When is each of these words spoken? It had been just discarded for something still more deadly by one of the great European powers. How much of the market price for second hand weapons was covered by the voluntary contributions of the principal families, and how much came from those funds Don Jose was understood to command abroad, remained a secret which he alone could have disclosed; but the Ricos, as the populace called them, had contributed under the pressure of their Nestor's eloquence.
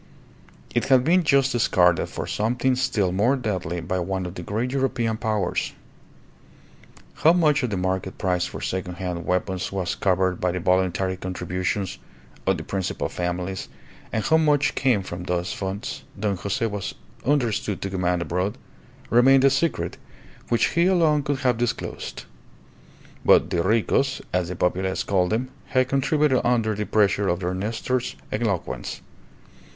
It 0.73 0.85
had 0.85 1.03
been 1.03 1.21
just 1.23 1.51
discarded 1.51 2.09
for 2.09 2.25
something 2.25 2.75
still 2.75 3.11
more 3.11 3.35
deadly 3.35 3.81
by 3.81 3.99
one 3.99 4.25
of 4.25 4.33
the 4.33 4.41
great 4.41 4.71
European 4.71 5.15
powers. 5.15 5.73
How 7.21 7.33
much 7.33 7.61
of 7.61 7.69
the 7.69 7.77
market 7.77 8.17
price 8.17 8.45
for 8.47 8.61
second 8.61 8.95
hand 8.95 9.27
weapons 9.27 9.71
was 9.71 9.93
covered 9.93 10.41
by 10.41 10.53
the 10.53 10.59
voluntary 10.59 11.17
contributions 11.17 11.99
of 12.47 12.57
the 12.57 12.63
principal 12.63 13.09
families, 13.09 13.69
and 14.11 14.23
how 14.23 14.37
much 14.37 14.73
came 14.73 15.03
from 15.03 15.25
those 15.25 15.53
funds 15.53 16.03
Don 16.19 16.35
Jose 16.35 16.65
was 16.65 16.95
understood 17.23 17.79
to 17.83 17.89
command 17.91 18.23
abroad, 18.23 18.57
remained 19.11 19.43
a 19.43 19.51
secret 19.51 19.97
which 20.49 20.69
he 20.69 20.87
alone 20.87 21.21
could 21.21 21.37
have 21.41 21.59
disclosed; 21.59 22.25
but 23.23 23.51
the 23.51 23.61
Ricos, 23.61 24.19
as 24.33 24.47
the 24.47 24.55
populace 24.55 25.03
called 25.03 25.29
them, 25.29 25.49
had 25.67 25.89
contributed 25.89 26.41
under 26.43 26.73
the 26.73 26.87
pressure 26.87 27.27
of 27.27 27.41
their 27.41 27.53
Nestor's 27.53 28.15
eloquence. 28.31 29.01